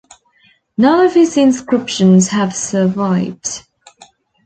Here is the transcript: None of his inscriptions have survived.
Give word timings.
None 0.79 1.05
of 1.05 1.13
his 1.13 1.37
inscriptions 1.37 2.29
have 2.29 2.55
survived. 2.55 3.67